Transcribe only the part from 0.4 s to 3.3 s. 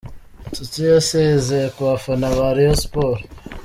Nshuti yasezeye ku bafana ba Rayon Sports.